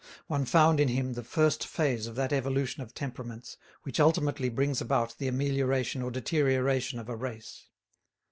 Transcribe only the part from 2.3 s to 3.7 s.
evolution of temperaments